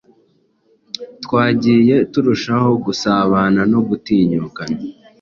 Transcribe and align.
twagiye 1.23 1.95
turushaho 2.11 2.69
gusabana 2.85 3.61
no 3.71 3.79
gutinyukana. 3.87 4.77